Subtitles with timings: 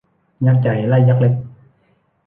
[0.45, 1.33] ยักษ์ใหญ่ ไล่ยักษ์เล็ก